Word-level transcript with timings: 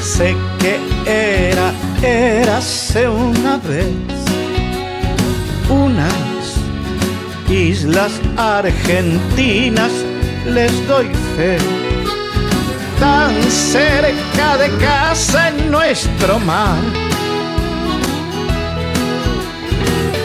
Sé 0.00 0.34
que 0.58 0.78
era, 1.04 1.74
érase 2.02 3.06
una 3.06 3.58
vez 3.58 3.86
unas 5.68 6.56
islas 7.50 8.12
argentinas, 8.38 9.92
les 10.46 10.72
doy 10.88 11.06
fe. 11.36 11.58
Tan 12.98 13.34
cerca 13.50 14.56
de 14.56 14.70
casa 14.78 15.48
en 15.48 15.70
nuestro 15.70 16.38
mar. 16.38 16.78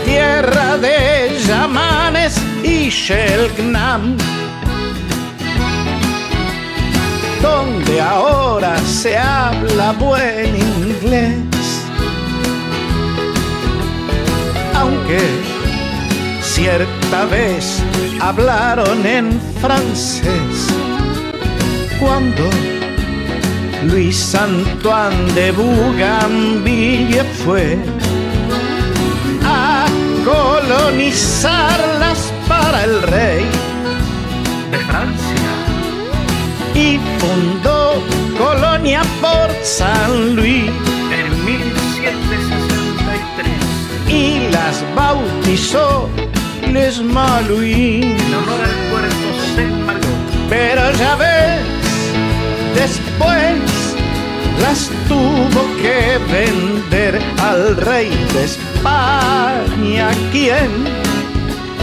Tierra 0.05 0.77
de 0.77 1.37
Yamanes 1.45 2.41
y 2.63 2.87
Shelgnam, 2.89 4.15
donde 7.41 8.01
ahora 8.01 8.77
se 8.79 9.17
habla 9.17 9.93
buen 9.93 10.55
inglés. 10.55 11.39
Aunque 14.75 15.19
cierta 16.41 17.25
vez 17.25 17.81
hablaron 18.19 19.05
en 19.05 19.39
francés 19.61 20.67
cuando 21.99 22.49
Luis 23.85 24.35
Antoine 24.35 25.33
de 25.33 25.51
Bougainville 25.51 27.23
fue 27.43 27.77
a 29.43 29.85
colonizarlas 30.23 32.31
para 32.47 32.83
el 32.83 33.01
rey 33.03 33.45
de 34.71 34.77
Francia 34.79 35.60
y 36.81 36.99
fundó 37.19 38.01
Colonia 38.37 39.01
por 39.21 39.49
San 39.63 40.35
Luis 40.35 40.69
en 41.11 41.45
1763 41.45 43.47
y 44.07 44.49
las 44.51 44.83
bautizó 44.95 46.09
Les 46.71 47.01
Malouis 47.01 48.03
en 48.03 48.33
honor 48.33 48.61
al 48.63 48.71
puerto 48.89 49.15
Saint 49.55 49.85
Malo. 49.85 50.07
Pero 50.49 50.91
ya 50.93 51.15
ves 51.15 51.61
Después 52.73 53.59
las 54.61 54.89
tuvo 55.07 55.61
que 55.81 56.17
vender 56.31 57.21
al 57.43 57.75
rey 57.77 58.09
de 58.33 58.43
España, 58.45 60.09
quien 60.31 60.71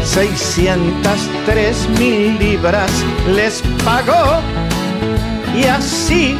603 0.02 1.88
mil 1.98 2.38
libras 2.38 2.90
les 3.28 3.62
pagó 3.84 4.40
y 5.58 5.64
así 5.64 6.38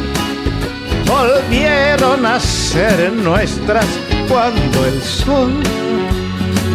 volvieron 1.05 2.25
a 2.25 2.39
ser 2.39 3.11
nuestras 3.11 3.85
cuando 4.29 4.85
el 4.85 5.01
sol 5.01 5.51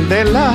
de 0.09 0.25
la 0.25 0.53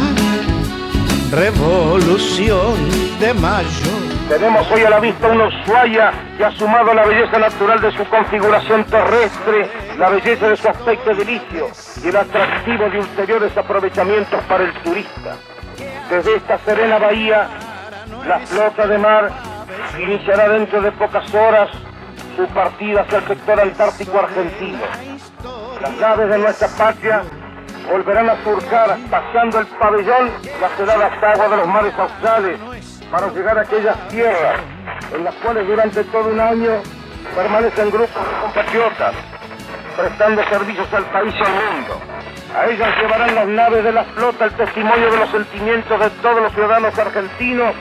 revolución 1.32 2.76
de 3.20 3.34
mayo 3.34 4.10
tenemos 4.30 4.70
hoy 4.72 4.84
a 4.84 4.92
la 4.92 5.00
vista 5.00 5.28
una 5.28 5.48
Ushuaia 5.48 6.12
que 6.38 6.46
ha 6.46 6.52
sumado 6.52 6.94
la 6.94 7.04
belleza 7.04 7.40
natural 7.40 7.82
de 7.82 7.92
su 7.94 8.06
configuración 8.06 8.84
terrestre, 8.84 9.68
la 9.98 10.10
belleza 10.10 10.50
de 10.50 10.56
su 10.56 10.70
aspecto 10.70 11.10
edilicio 11.10 11.68
y 12.04 12.10
el 12.10 12.16
atractivo 12.16 12.90
de 12.92 13.00
ulteriores 13.00 13.58
aprovechamientos 13.58 14.40
para 14.44 14.66
el 14.66 14.74
turista. 14.84 15.36
Desde 16.12 16.36
esta 16.36 16.60
serena 16.60 17.00
bahía, 17.00 17.48
la 18.28 18.40
flota 18.42 18.86
de 18.86 18.98
mar 19.00 19.32
iniciará 20.00 20.50
dentro 20.50 20.80
de 20.80 20.92
pocas 20.92 21.34
horas 21.34 21.70
su 22.40 22.48
partida 22.54 23.02
hacia 23.02 23.18
el 23.18 23.28
sector 23.28 23.60
antártico 23.60 24.18
argentino. 24.18 24.80
Las 25.82 25.92
naves 25.98 26.30
de 26.30 26.38
nuestra 26.38 26.68
patria 26.70 27.24
volverán 27.92 28.30
a 28.30 28.44
surcar, 28.44 28.98
pasando 29.10 29.60
el 29.60 29.68
pabellón, 29.68 30.32
las 30.62 30.80
heladas 30.80 31.22
aguas 31.22 31.52
de 31.52 31.58
los 31.58 31.68
mares 31.68 31.94
australes 31.98 32.60
para 33.12 33.28
llegar 33.30 33.58
a 33.58 33.62
aquellas 33.62 34.08
tierras 34.08 34.62
en 35.14 35.24
las 35.26 35.36
cuales 35.36 35.68
durante 35.68 36.04
todo 36.06 36.30
un 36.30 36.40
año 36.40 36.82
permanecen 37.36 37.90
grupos 37.90 38.24
de 38.24 38.42
compatriotas 38.42 39.16
prestando 39.98 40.44
servicios 40.46 40.94
al 40.94 41.06
país 41.06 41.34
y 41.38 41.44
al 41.44 41.52
mundo. 41.52 42.00
A 42.56 42.68
ellas 42.68 42.90
llevarán 43.02 43.36
las 43.36 43.48
naves 43.48 43.84
de 43.84 43.92
la 43.92 44.06
flota 44.06 44.46
el 44.46 44.54
testimonio 44.54 45.12
de 45.12 45.18
los 45.18 45.30
sentimientos 45.30 46.00
de 46.00 46.10
todos 46.22 46.42
los 46.42 46.54
ciudadanos 46.54 46.98
argentinos 46.98 47.76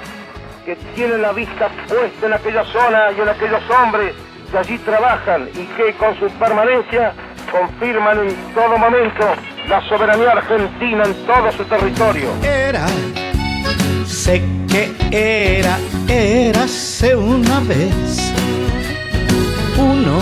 que 0.65 0.75
tienen 0.97 1.23
la 1.23 1.33
vista 1.33 1.69
puesta 1.87 2.27
en 2.27 2.33
aquella 2.33 2.65
zona 2.65 3.13
y 3.17 3.21
en 3.21 3.29
aquellos 3.29 3.63
hombres 3.71 4.15
que 4.51 4.59
allí 4.59 4.79
trabajan 4.79 5.49
y 5.55 5.65
que 5.77 5.93
con 5.95 6.19
su 6.19 6.27
permanencia 6.39 7.13
confirman 7.51 8.29
en 8.29 8.35
todo 8.55 8.77
momento 8.79 9.27
la 9.69 9.81
soberanía 9.89 10.33
argentina 10.33 11.05
en 11.05 11.15
todo 11.27 11.53
su 11.53 11.65
territorio. 11.65 12.31
Era 12.43 12.87
Sé 14.07 14.43
que 14.69 14.93
era, 15.11 15.79
érase 16.09 17.15
una 17.15 17.61
vez 17.61 18.33
uno 19.77 20.19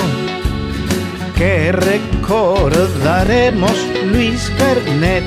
que 1.36 1.70
recordaremos 1.72 3.72
Luis 4.06 4.52
Bernet 4.58 5.24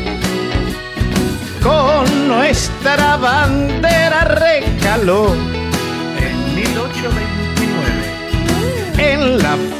con 1.63 2.27
nuestra 2.27 3.15
bandera 3.17 4.25
recaló 4.25 5.33
en 6.17 6.55
1829 6.55 7.09
en 7.09 7.25
la 7.25 7.38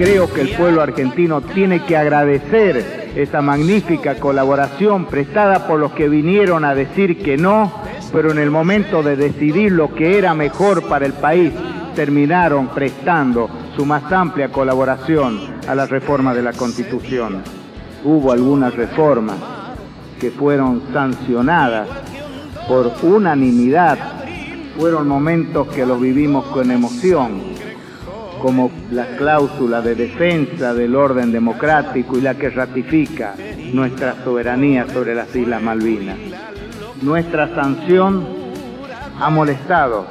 Creo 0.03 0.33
que 0.33 0.41
el 0.41 0.57
pueblo 0.57 0.83
argentino 0.83 1.43
tiene 1.43 1.85
que 1.85 1.97
agradecer 1.97 3.13
esa 3.15 3.41
magnífica 3.41 4.17
colaboración 4.17 5.07
prestada 5.07 5.67
por 5.69 5.79
los 5.79 5.93
que 5.93 6.09
vinieron 6.09 6.65
a 6.65 6.75
decir 6.75 7.23
que 7.23 7.37
no 7.37 7.83
pero 8.13 8.31
en 8.31 8.39
el 8.39 8.51
momento 8.51 9.03
de 9.03 9.17
decidir 9.17 9.73
lo 9.73 9.95
que 9.95 10.19
era 10.19 10.35
mejor 10.35 10.87
para 10.87 11.07
el 11.07 11.15
país, 11.15 11.51
terminaron 11.95 12.69
prestando 12.69 13.49
su 13.75 13.87
más 13.87 14.13
amplia 14.13 14.51
colaboración 14.51 15.41
a 15.67 15.75
la 15.75 15.87
reforma 15.87 16.35
de 16.35 16.43
la 16.43 16.53
Constitución. 16.53 17.43
Hubo 18.05 18.33
algunas 18.33 18.75
reformas 18.75 19.37
que 20.21 20.31
fueron 20.31 20.83
sancionadas 20.93 21.89
por 22.69 22.93
unanimidad. 23.03 23.99
Fueron 24.79 25.09
momentos 25.09 25.69
que 25.69 25.87
los 25.87 26.01
vivimos 26.01 26.45
con 26.47 26.71
emoción, 26.71 27.52
como 28.43 28.71
la 28.91 29.17
cláusula 29.17 29.81
de 29.81 29.95
defensa 29.95 30.75
del 30.75 30.97
orden 30.97 31.33
democrático 31.33 32.19
y 32.19 32.21
la 32.21 32.35
que 32.35 32.51
ratifica 32.51 33.35
nuestra 33.73 34.17
soberanía 34.25 34.87
sobre 34.93 35.15
las 35.15 35.35
Islas 35.35 35.63
Malvinas 35.63 36.19
nuestra 37.03 37.53
sanción 37.55 38.25
ha 39.21 39.29
molestado 39.29 40.07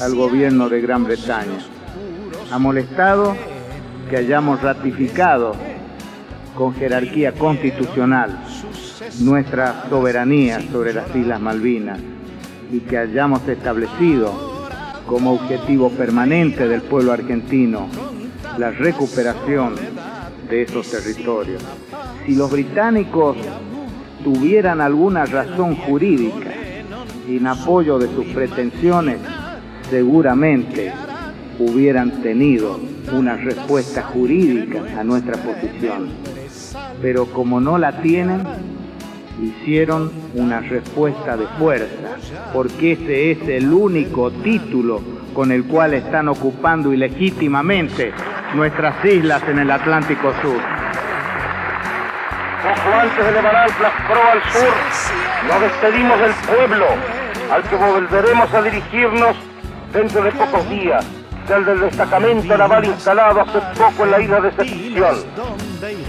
al 0.00 0.14
gobierno 0.14 0.68
de 0.68 0.80
Gran 0.80 1.04
Bretaña. 1.04 1.58
Ha 2.50 2.58
molestado 2.58 3.36
que 4.08 4.18
hayamos 4.18 4.62
ratificado 4.62 5.54
con 6.56 6.74
jerarquía 6.74 7.32
constitucional 7.32 8.38
nuestra 9.20 9.84
soberanía 9.90 10.60
sobre 10.70 10.94
las 10.94 11.14
Islas 11.14 11.40
Malvinas 11.40 11.98
y 12.70 12.80
que 12.80 12.98
hayamos 12.98 13.46
establecido 13.48 14.51
como 15.06 15.32
objetivo 15.32 15.90
permanente 15.90 16.68
del 16.68 16.82
pueblo 16.82 17.12
argentino 17.12 17.88
la 18.58 18.70
recuperación 18.70 19.74
de 20.48 20.62
esos 20.62 20.90
territorios. 20.90 21.62
Si 22.26 22.34
los 22.34 22.50
británicos 22.50 23.36
tuvieran 24.22 24.80
alguna 24.80 25.24
razón 25.24 25.76
jurídica 25.76 26.52
en 27.28 27.46
apoyo 27.46 27.98
de 27.98 28.08
sus 28.14 28.26
pretensiones, 28.26 29.18
seguramente 29.88 30.92
hubieran 31.58 32.22
tenido 32.22 32.78
una 33.12 33.36
respuesta 33.36 34.02
jurídica 34.02 34.82
a 34.98 35.04
nuestra 35.04 35.34
posición. 35.42 36.10
Pero 37.00 37.26
como 37.26 37.60
no 37.60 37.78
la 37.78 38.00
tienen, 38.00 38.42
hicieron 39.42 40.10
una 40.34 40.60
respuesta 40.60 41.36
de 41.36 41.46
fuerza, 41.58 42.16
porque 42.52 42.92
ese 42.92 43.32
es 43.32 43.48
el 43.48 43.72
único 43.72 44.30
título 44.30 45.02
con 45.34 45.50
el 45.50 45.64
cual 45.64 45.94
están 45.94 46.28
ocupando 46.28 46.92
ilegítimamente 46.92 48.12
nuestras 48.54 49.04
islas 49.04 49.42
en 49.48 49.58
el 49.58 49.70
Atlántico 49.70 50.32
Sur. 50.42 50.60
poco 52.62 52.94
antes 52.94 53.24
de 53.24 53.32
levantar 53.32 53.80
la 53.80 54.06
proa 54.06 54.32
al 54.32 54.42
sur, 54.52 54.72
nos 55.48 55.60
despedimos 55.60 56.20
del 56.20 56.32
pueblo, 56.32 56.86
al 57.50 57.62
que 57.64 57.76
volveremos 57.76 58.54
a 58.54 58.62
dirigirnos 58.62 59.36
dentro 59.92 60.22
de 60.22 60.30
pocos 60.32 60.68
días, 60.70 61.04
del 61.48 61.64
del 61.64 61.80
destacamento 61.80 62.56
naval 62.56 62.84
instalado 62.84 63.40
hace 63.40 63.58
poco 63.76 64.04
en 64.04 64.10
la 64.12 64.20
isla 64.20 64.40
de 64.40 64.52
Septición. 64.52 65.16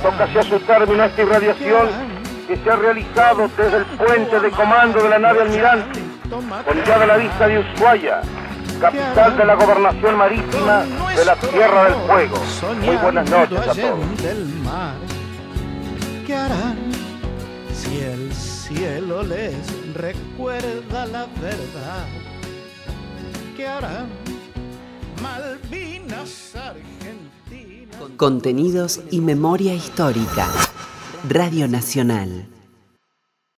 Toca 0.04 0.26
hacia 0.26 0.44
su 0.44 0.60
término 0.60 1.04
esta 1.04 1.22
irradiación 1.24 2.13
que 2.48 2.58
se 2.58 2.70
ha 2.70 2.76
realizado 2.76 3.50
desde 3.58 3.78
el 3.78 3.86
puente 3.86 4.40
de 4.40 4.52
comando 4.52 5.02
de 5.02 5.10
la 5.10 5.20
nave 5.20 5.42
Almirante, 5.44 6.02
con 6.30 6.84
ya 6.86 7.00
de 7.00 7.08
la 7.08 7.18
vista 7.18 7.48
de 7.48 7.60
Ushuaia, 7.60 8.22
capital 8.80 9.38
de 9.38 9.46
la 9.46 9.56
gobernación 9.56 10.18
marítima 10.18 10.86
de 11.16 11.26
la 11.26 11.36
Tierra 11.36 11.84
del 11.86 11.96
Fuego. 12.08 12.38
Muy 12.82 12.96
buenas 12.98 13.30
noches 13.30 13.60
a 13.60 13.74
todos. 13.74 14.00
¿Qué 16.26 16.36
harán 16.36 16.78
si 17.74 18.00
el 18.00 18.34
cielo 18.34 19.24
les 19.24 19.94
recuerda 19.94 21.06
la 21.06 21.28
verdad? 21.42 22.08
¿Qué 23.56 23.68
harán 23.68 24.08
Malvinas 25.22 26.56
Argentina? 26.56 27.98
Contenidos 28.18 29.02
y 29.12 29.22
memoria 29.22 29.74
histórica. 29.74 30.48
Radio 31.30 31.70
Nacional. 31.70 32.53